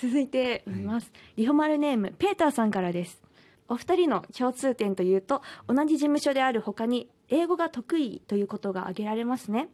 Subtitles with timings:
[0.00, 0.70] 続いてい。
[0.70, 3.22] ます、リホマルネームペーターさんからです。
[3.68, 9.68] お二人の共通点というと同じ事務所である他に英語が得意ということが挙げられますね。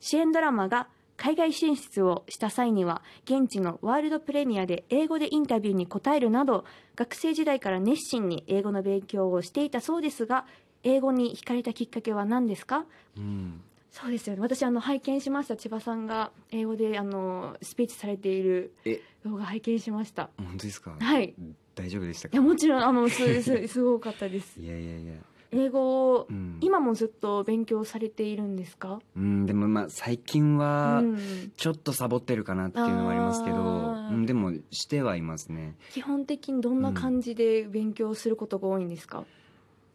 [0.00, 10.46] 主演ドラマが海外進出をした際には現地のワールドプレミアで英語でインタビューに答えるなど学生時代から熱心に英語の勉強をしていたそうですが
[10.84, 12.84] 英語に惹かれたきっかけは何ですか？
[13.16, 13.60] うん
[13.90, 14.42] そうですよね。
[14.42, 19.00] 私あの拝見しました千葉さんが英語であのスピーチされているえ。
[19.24, 20.30] 動画拝見しました。
[20.38, 20.94] 本当ですか？
[21.00, 21.34] はい。
[21.74, 22.32] 大丈夫でしたか？
[22.34, 24.60] いやもちろんあのすす すごかったです。
[24.60, 25.14] いやいやいや。
[25.50, 26.58] 英語をうん。
[26.60, 29.00] 今もずっと勉強されているんですか？
[29.16, 31.18] うんでもまあ最近はうん。
[31.56, 35.74] ちょっとサボってるかなっていうのはありますけど、うん、でもしてはいますね。
[35.92, 39.24] 基本的にどんな感じで勉強することが多いんですか、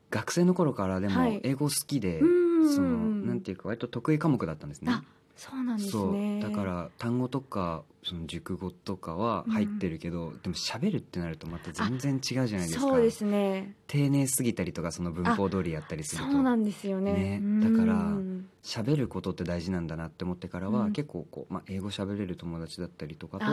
[0.10, 1.34] 学生の頃からではい。
[1.36, 4.92] も英語好きで、うんそのなんていうか割と得意科目だったんですね。
[4.92, 5.04] あ
[5.36, 6.40] そうなんですね。
[6.42, 12.82] だから単語とかその熟語とかは入ってるけど、でも喋るってなるとまた全然違うじゃないですか。
[12.82, 13.76] そうですね。
[13.88, 16.32] 丁寧すぎたりとかその文法通りやったりすると。
[16.32, 17.14] そうなんですよね。
[17.14, 17.40] ね。
[17.42, 18.18] うんだから
[18.64, 20.92] 喋ることって大事なんだなって思ってからは、うん。
[20.94, 23.46] 結構こう、まあ、英語喋れる友達だったりとかと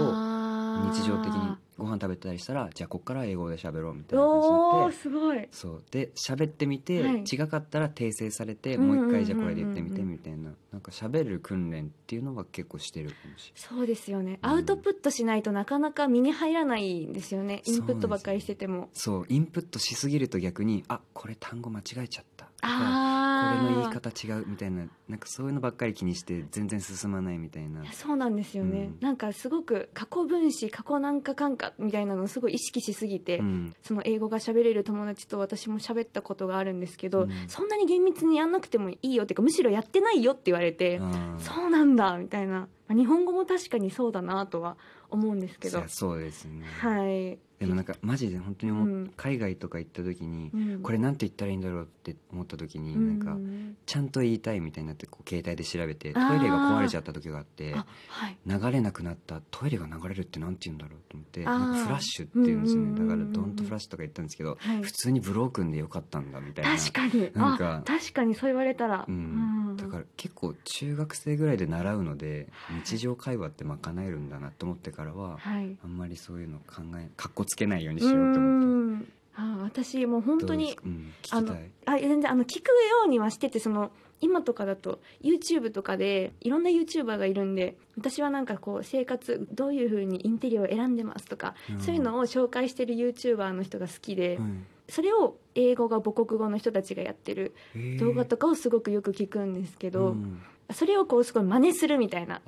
[0.92, 5.48] 日常的にご飯食べたりしたらじゃあこっから英語で喋ろうみたいな感じになってすごい。
[5.50, 5.84] そう。
[5.90, 7.24] で喋ってみて、はい。
[7.24, 10.50] 違かったら訂正されてもう一回じゃあこれで言ってみてみたいな。
[10.72, 14.50] なんか喋る訓練っていうのは結構してるかもしそうですよね、うん。
[14.50, 17.62] アウトプットしないとなかなか身に入らないんですよね。
[17.64, 18.74] インプットばっかりしてても。
[18.74, 19.26] れないそう。
[19.28, 27.84] インプットしすぎると逆にあこれ単語間違えちゃったとかああこれの言い方違うみたいななんかそういうのばっかり気にして全然進まないみたいな。
[27.92, 28.98] そうなんですよね、うん。
[29.00, 33.74] なんかすごく過去分詞過去なんかかんかみたいなのをすごい意識しすぎて、うん。
[33.82, 37.30] その英語が喋れる友達と私も喋ったことがあるんですけど、うん。
[37.48, 41.00] そんなに厳密にやんなくてもいいよっていうかむしろやってないよって言われて、
[41.38, 44.76] そうなんだみたいな、まあ日本語も確かにそうだなとは
[45.08, 45.82] 思うんですけど。
[45.88, 49.12] そうですね、はい、でもなんかマジで本当に思う、うん。
[49.18, 50.82] 海外とか行った時に、うん。
[50.82, 53.20] これなんて言ったらいいんだろうって思った時に、うん。
[53.20, 53.36] なんか
[53.84, 58.36] ちゃんと言いたいみたいになってこう携帯で調べてトイレが壊れちゃった時があってあはい。
[58.46, 62.98] 流れなくなったトイレが流れるってなんて言うんだろうと思ってなんかフラッシュって言うんですよね。
[62.98, 64.82] だからドンとフラッシュとか言ったんですけど、はい。
[64.82, 67.30] 普通にブロークンでよかったんだみたいな確かに。
[67.34, 69.68] なんかあ確かにそう言われたら、うん。
[69.68, 69.76] うん。
[69.76, 72.48] だから結構中学生ぐらいで習うので
[72.84, 75.76] 日常会話って賄えるんだなと思ってからははい。
[75.84, 78.38] あんまりそういうの考えかっこつけないようにしようと思って。
[78.38, 79.12] うん。
[79.34, 81.56] あ私もう本当にどうん、聞あの
[81.86, 82.72] あ全然あの聞くよ
[83.06, 83.90] うにはしててその
[84.20, 91.80] 今とかだと YouTube とかでいろんな YouTuber がいるんで私はなんかこう生活どういうふうにインテリアを選んでますとか、うん。
[91.80, 97.54] そういうのを紹介してる YouTuber の人が好きで、うんそれを英語が母国語の人たちがやってる
[98.00, 100.42] 動画とかをすごくよく聞くんですけど、うん。
[100.72, 102.40] それをこうすごい真似するみたいな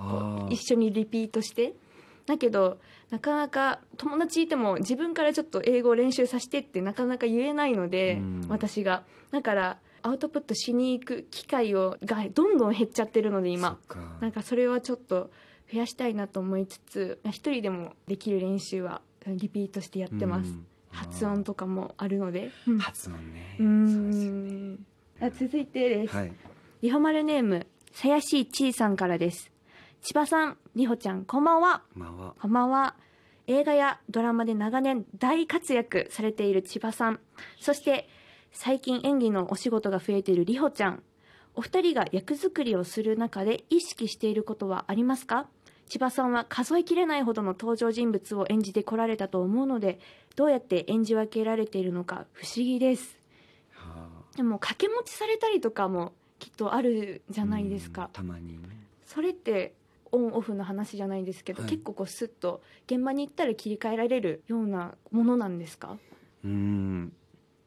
[0.50, 1.74] 一緒にリピートして
[2.27, 2.78] だけど
[3.10, 8.47] なかなか友達いても自分からちょっと英語を練習させてってなかなか言えないので、うん。
[8.49, 9.05] 私が。
[9.31, 13.78] だからアウトプットしに行く機会をがどんどん減っちゃってるので今。
[14.21, 15.31] なんかそれはちょっと
[15.71, 20.66] 増やしたいなと思いつつ一人でもできる練習はリピートしてやってます、うん。
[20.91, 22.78] 発音とかもあるので、うん。
[22.78, 23.56] 発音ね。
[23.59, 24.50] うそうですよね。
[24.75, 24.87] ん
[25.21, 26.32] あ続いてです、はい。
[26.81, 29.51] リホマルネームさやしいちいさんからです
[30.02, 31.82] 千葉さんりほちゃんこんばんは。
[31.94, 32.34] まあは。
[32.42, 32.96] こんばんは。
[33.46, 37.20] 映画やドラマで長年大活躍されている千葉さん。
[37.60, 38.08] そして
[38.50, 41.04] 最近演技のお仕事が増えているりほちゃん。
[41.54, 45.46] お二人が役作りをする中で意識していることはありますか？
[45.88, 50.00] 千葉さんは数えきれないほどの登場人物を演じてこられたと思うので
[50.34, 53.20] どうやって演じ分けられているのか不思議です。
[53.70, 54.36] はあ。
[54.36, 58.69] でも掛け持ちされたりとかもきっとあるじゃないですうんかたまにね。
[59.06, 59.74] それって
[60.12, 61.71] オンオフの話じゃないですけど、はい。
[61.71, 65.99] 結構こうスッと現場に行ったら切り替えられるようなものなんですか？
[66.45, 67.12] うん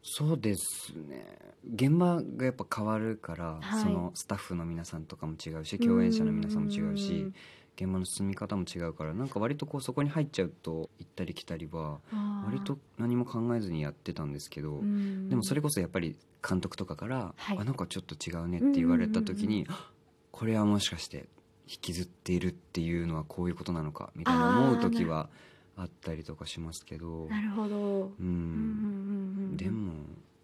[0.04, 1.26] そうですね。
[1.74, 3.84] 現場がやっぱ変わるから、はい。
[3.84, 7.34] そのスタッフの皆さんとかも違うし共演者の皆さんも違うし
[7.76, 12.00] 現場の進み方も違うからなんか割とこうそこに入っちゃうと行ったり来たりは
[12.46, 14.80] 割と何も考えずにやってたんですけど、
[15.28, 16.16] でもそれこそやっぱり
[16.48, 17.58] 監督とかから「はい。
[17.58, 19.90] あなんかちょっと違うね」って言われた時に、あ
[20.32, 21.26] これはもしかして
[21.67, 25.29] 引きずっているっていうのはこういうことなのかみたいな思う時は
[25.76, 27.28] あったりとかしますけど。
[27.28, 29.94] なるほど、ううんうんうんうんでも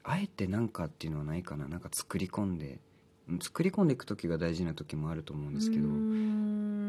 [0.03, 1.67] あえてなんかっていうのはないかな。
[1.67, 2.79] なんか作り込んで
[3.29, 5.83] うん作り込んでいく時が大事な時もあると思うんですけど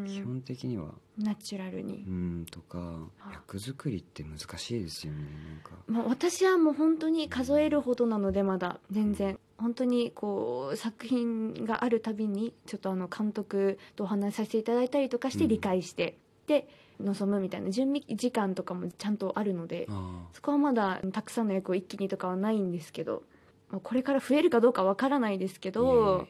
[0.06, 2.04] 基本的にはナチュラルに。
[2.06, 3.32] う、んとかあ。
[3.32, 5.70] 役作りって難しいですよねなんか。
[5.86, 15.50] まあ、私はもう本当に数えるほどなのでまだ全然本当にこう作品があるたびにちょっとあの監督とお話しさせていただいたりとかしてうん。
[15.50, 16.68] 理解して、で
[17.00, 23.22] 臨むみたいな準備時間とかもちゃんとあるのであそこはまだたくさんの役を一気にとかはないんですけど、
[23.70, 26.26] まあ、これから増えるかどうかわからないですけあど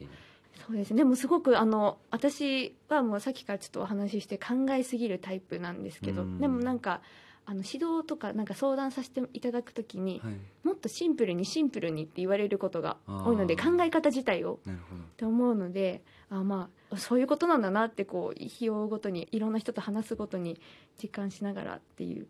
[0.67, 6.39] そうですねでもすごくあの私はもうさっきからちょっとお話しして考えすぎるタイプなんですけどうん。
[6.39, 7.01] でもなんか
[7.45, 10.35] あの指導とかなんか相談させていただくときにはい。
[10.65, 15.03] もっとシンプルにシンプルにって言われることが多いので考え方自体をなるほど。
[15.03, 20.61] って思うのであまあそういうことなんだなってこう日をごとにいろんな人と話すごとに
[21.03, 22.27] 実感しながらっていう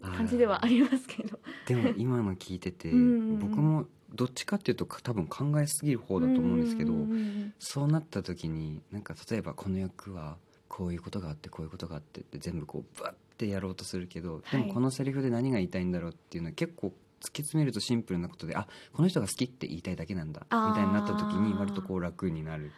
[0.00, 1.38] 感じではありますけど。
[1.66, 7.54] でも今の聞いててうん僕もどっちかっていうと多分考えすぎる方だと思うんですけどうんうんうん。
[7.58, 14.66] そうなった時になんか例えばこの役はこういうことがあってこういうことがあってって全部こうバッてやろうとするけどではい。
[14.66, 16.88] もこのセリフで何が言いたいんだろうっていうのは結構
[17.20, 22.72] 突き詰めるとシンプルなことであこの人が好きって言いたいだけなんだみたいになった時に割とこう楽になる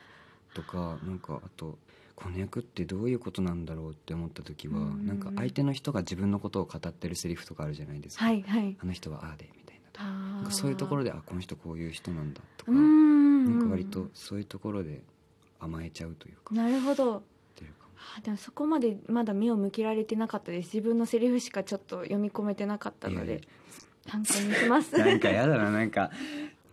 [0.54, 1.78] とかなんかあと
[2.14, 8.76] この役ってどういうことなんだろうって思った時はなんか相手の人が自分のことを語ってるセリフとかあるじゃないですか、はいはい。
[8.80, 12.72] あの人はああでみたいなななんかそういうところであこの人こういう人なんだとか。
[12.72, 15.02] なんか割とそういうところで
[15.60, 16.54] 甘えちゃうというか。
[16.54, 17.22] なるほど
[18.16, 20.76] あでもそこまでまだ目を向けられてなかったです。
[20.76, 23.42] 自分のセリフしかちょっと読み込めてなかったので。
[24.06, 24.96] 参考にします。
[24.96, 26.10] なんかやだななんか。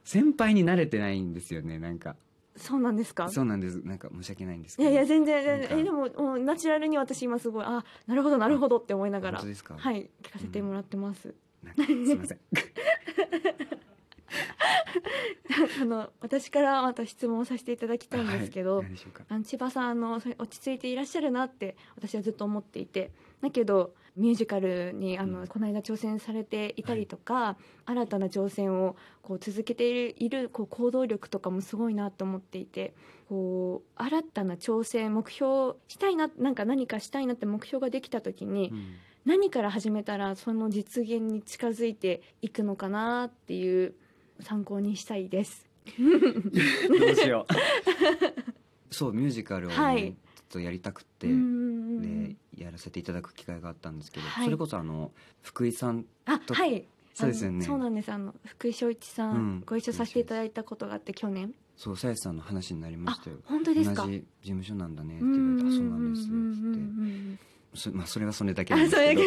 [0.05, 2.15] 先輩に慣れてないんですよねなんか。
[2.55, 3.27] そうなんですか？
[3.27, 3.81] そうなんです。
[3.83, 4.89] なんか申し訳ないんですけど。
[4.89, 9.37] いやいや全然えでももうナチュラルに私今すごいあなるほどなるほどって思いながら。
[9.39, 9.75] 本当ですか？
[9.77, 11.33] はい聞かせてもらってます、
[11.63, 12.39] なんかすいません
[15.81, 18.87] あの私からまた質問をさせていただきたいんですけど、はい
[19.29, 25.47] あの千葉さんあの落ち着いていらっしゃるなって私はずっと思っていてだけどミュージカルにあの、うん。
[25.47, 32.93] この間挑戦されていたりとか、新たな挑戦をこう続けているいるこう行動力とかもすごいなと思っていて
[33.27, 38.95] こう新たな挑戦目標したいななんか何かしたいなって目標ができた時に、うん。
[39.25, 43.95] 何から始めたらその実現に近づいていくのかなっていう
[44.39, 45.65] 参考にしたいです。
[45.97, 47.53] どうしよう。
[48.93, 50.03] そうミュージカルをね、はい。
[50.03, 54.45] ちょっとやりたくって、でやらせていただく機会があったんですけど、はい。
[54.45, 55.11] それこそあの
[55.41, 56.85] 福井さんとあはい。
[57.13, 57.65] そうですよね。
[57.65, 58.11] そうなんです。
[58.11, 59.63] あの福井翔一さん、うん。
[59.65, 61.53] ご一緒させていただいたことがあって去年。
[61.77, 63.37] そうさやさんの話になりましたよ。
[63.43, 64.03] 本当ですか。
[64.05, 66.27] 同じ事務所なんだねって言われて「あそうなんです」
[67.75, 69.21] そ まあ、それはそれだけなんですけだ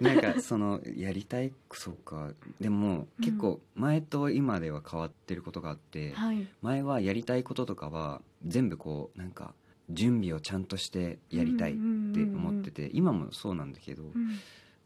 [0.00, 2.32] なんかそのやりたいそうか。
[2.60, 6.46] でもうん結構前と今では変わってることがあって、はい。
[6.62, 9.54] 前はやりたいこととかは全部こうなんか
[9.90, 11.80] 準備をちゃんとしてやりたいって
[12.22, 14.38] 思ってて今もそうなんだけどうん。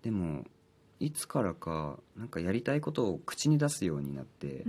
[0.03, 0.45] でも
[1.01, 4.65] いつからかなんかやりたいことを口に出すようになって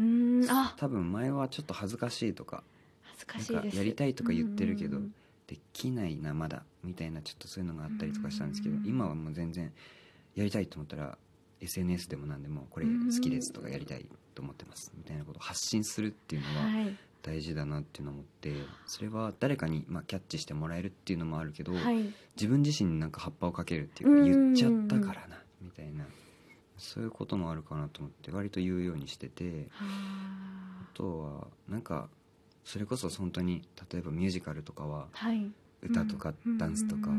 [0.78, 2.64] 多分前はちょっと恥ずかしいとか
[3.04, 5.14] 恥ずかしいやりたいとか言ってるけどうん
[5.48, 9.72] できないなまだみたいなちょっとそういうのがあったりとかしたんですけどうん今はもう全然
[10.36, 11.18] やりたいと思ったら
[11.62, 14.06] SNS でも何でもこれ好きですとかやりたい
[14.36, 16.98] と思ってますみたいなことを発信するっていうのははい。
[17.22, 18.52] 大事だなっていうのを思って
[18.86, 22.14] それは誰かにまあキャッチしてもらえるっていうのもあるけどはい。
[22.36, 26.06] 自分自身になんか葉っぱをかけるっていうかうん言っちゃったからなみたいな
[26.78, 29.86] そういうこともあるかなと思って割と言うようにしてては
[30.94, 32.10] あとはなんか
[32.66, 33.62] それこそ本当に
[33.92, 35.52] 例えばミュージカルとかはあはい。
[35.82, 37.12] 歌とかダンスとか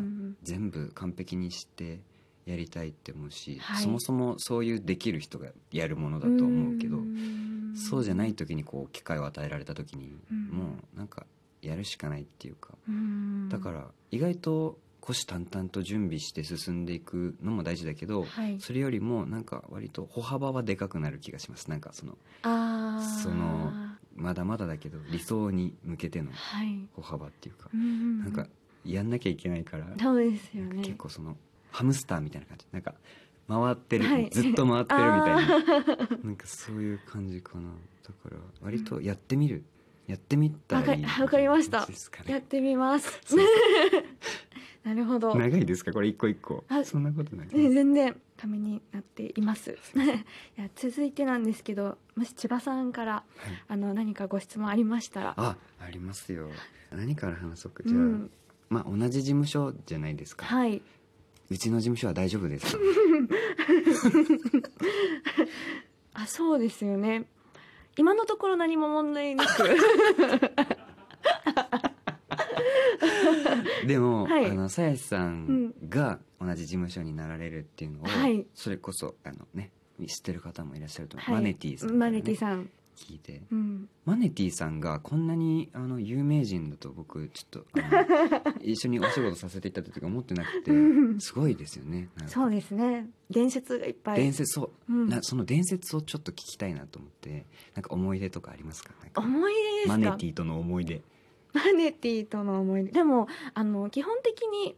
[0.42, 2.00] 全部完璧にして
[2.46, 3.82] やりたいって思うし、はい。
[3.82, 10.48] そもそもそういうできる人がやるものだと思うけどんそうじゃない時にこう機会を与えられた時にうん。
[10.48, 11.26] もうなんか
[11.62, 13.48] やるしかないっていうかうん。
[13.50, 18.58] だから意外と虎視眈々と準備して進んでいくのも大事だけどはい。
[18.60, 21.68] それよりもなんか割と歩幅はでかくなる気がします。
[21.68, 22.16] なんかその
[23.22, 23.72] その
[24.14, 26.88] まだまだだけど理想に向けてのはい。
[26.94, 28.18] 歩幅っていうかうんうんうん。
[28.20, 28.46] なんか
[28.84, 30.82] やんなきゃいけないからそうですよね。
[30.82, 31.36] 結構その
[31.70, 32.66] ハムスターみたいな感じ。
[32.72, 32.94] なんか
[33.48, 34.30] 回ってる、はい。
[34.30, 35.40] ずっと回ってるみた
[35.96, 36.18] いな。
[36.24, 37.70] なんかそういう感じかな。
[38.02, 39.64] だから割とやってみる。
[40.06, 41.78] やってみたらいいわかりました。
[41.78, 41.86] やっ
[42.26, 43.20] ねてみます
[44.84, 45.34] なるほど。
[45.34, 45.92] 長いですか？
[45.92, 46.62] これ一個一個。
[46.68, 47.48] あそんなことない。
[47.48, 49.70] ね全然ためになっています。
[49.96, 53.24] いや続いてなんですけどもし千葉さんからはい。
[53.68, 55.34] あの何かご質問ありましたら。
[55.36, 56.50] あありますよ。
[56.92, 57.82] 何から話そうか？
[57.84, 58.30] じゃあ、うん
[58.68, 60.82] まあ同じ事務所じゃないですか、はい。
[61.50, 62.76] うちの事務所は大丈夫です。
[62.76, 62.78] か
[66.14, 67.26] あそうですよね。
[67.96, 69.50] 今のところ何も問題なく
[73.86, 74.46] でも、はい。
[74.46, 78.46] あのさやしさんが同じ事務所になられるっていうのを、はい。
[78.54, 79.70] それこそあのね
[80.06, 81.34] 知ってる方もいらっしゃると思う、はい。
[81.36, 82.68] マネティーさんね、マネティさん。
[82.96, 83.42] 聞いて。
[83.50, 83.88] うん。
[84.04, 87.66] マネティさんがこんなにあの有名人だと僕ちょっと
[88.62, 90.74] 一緒にお仕事させていただいた時思ってなくてう
[91.14, 91.20] ん。
[91.20, 92.08] すごいですよね。
[92.28, 93.08] そうですね。
[93.30, 94.20] 伝説がいっぱい。
[94.20, 95.08] 伝説そう、うん。
[95.08, 98.92] なその伝説をちょっと聞きたいなと思ってなんか思い出とかありますか。
[99.16, 99.88] 思い出ですか？
[99.88, 101.02] マネティとの思い出
[101.54, 102.92] マネティとの思い出。
[102.92, 104.76] でもあの基本的に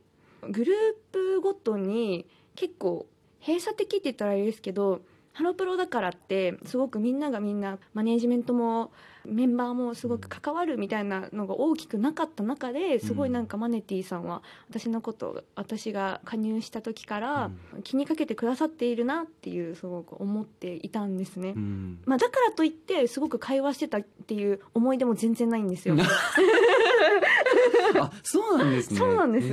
[0.52, 0.76] グルー
[1.12, 3.06] プごとに結構
[3.40, 5.00] 閉鎖的って言ったらあれですけど
[5.36, 8.90] ハロプロだからってすごくみんながみんなマネージメントも
[9.26, 17.50] メンバーもすごく関わるみたいなのが大きくなかった中ですごいなんかマネティさんは私のことを私が加入した時から
[17.84, 21.50] 気にかけてくださっているなっていうすごく思っていたんですね。
[21.50, 21.98] うん。
[22.06, 25.96] まあ、だからといってすごく会話してたっていう思い出も全然ないんですよ。
[28.00, 28.98] あそうなんですね。
[28.98, 29.50] そうなんです。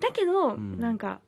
[0.00, 0.80] だけど、うん。
[0.80, 1.20] なんか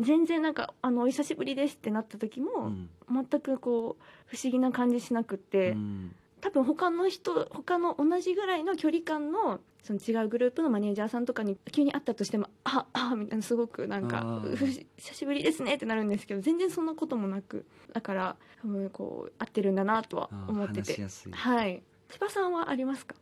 [0.00, 2.88] 全然なんかあのお久しぶりですってなった時うも、ん。
[3.10, 6.14] 全くこう不思議な感じしなくって、うん。
[6.40, 21.06] 多分他の人他の同じぐらいの距離感のその違うグループのマネージャーさんとかに急に会ったとしても「ああみたいなすごくなんかあー「ふ久しぶりですね」ってなるんですけど全然そんなこともなくだから多分こう合ってるんだなとは思ってて。
[21.32, 21.82] はい。
[22.08, 23.14] 千葉さんはありますか？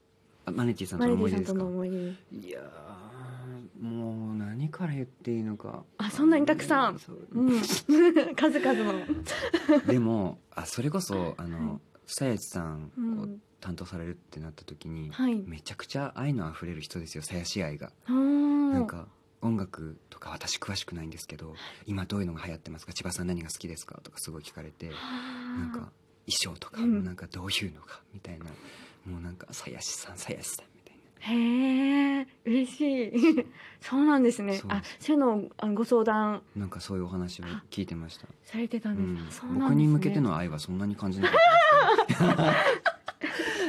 [0.46, 1.96] あマネティさんとマのネージャーさんと思い出。
[1.98, 3.17] ですかいやー
[3.80, 5.84] もう何から言っていいのか。
[5.98, 6.98] あそんなにたくさん。
[6.98, 7.60] そううん。
[8.34, 9.04] 数々の。
[9.86, 13.42] でもあそれこそあの久吉さんをうん。
[13.60, 15.34] 担当されるってなった時に、はい。
[15.34, 19.08] めちゃくちゃ愛のあふれる人ですよ鞘師愛が、ななんか
[19.42, 21.54] 音楽とか私詳しくないんですけど
[21.84, 22.92] 今どういうのが流行ってますか？
[22.92, 24.00] 千葉さん何が好きですか？
[24.04, 24.90] とかすごい聞かれて。
[25.56, 25.92] なんか衣
[26.40, 27.02] 装とかうん。
[27.04, 28.00] なんかどういうのか？
[28.14, 28.44] みたいな、
[29.04, 30.66] もうなんか鞘師さん鞘師さん
[31.20, 33.46] へえ嬉しい。
[33.80, 34.56] そうなんですね。
[34.58, 36.42] そうあそういうのをあのご相談。
[36.56, 39.68] なんかそういうお話を聞いてました、されてたうんんです、そうなんですね。
[39.70, 42.04] 僕に向けての愛はそんなに感じなかった。
[42.04, 42.42] んですけど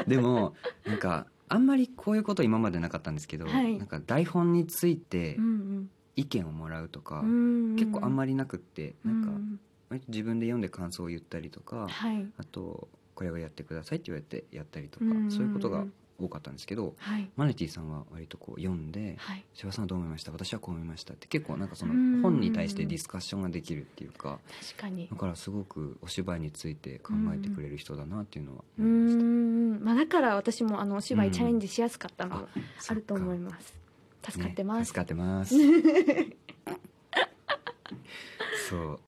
[0.07, 3.77] でもなんかあんまりこういうこと今までなかったんですけど、はい。
[3.77, 9.31] なんか台本についてうん意見をもらうとか、うん結構あんまりりなくってなんか
[9.89, 12.27] 割と自分で読んで感想を言ったりとか、はい。
[12.37, 15.31] あとこれをやってくださいって言われてやったりとか、うん。
[15.31, 15.85] そういうことが
[16.19, 17.29] 多かったんですけどはい。
[17.35, 20.31] マネティさんは割とこう読んではい「千葉さんはどう思いました？
[20.31, 22.21] 私はこう思いました」って結構なんかそのうん。
[22.21, 24.39] 本に対してディスカッションができるっていうか
[24.71, 25.07] 確かに。
[25.09, 29.23] だからすごくお芝居について考えてくれる人だなっていうのはう思いました。
[29.23, 29.83] ん。
[29.83, 32.47] まあだから私もあのお芝居チャレンジしやすかったのも
[32.89, 33.73] あると思います。
[34.23, 35.55] 助かってます、ね助かってます。
[38.69, 38.97] そう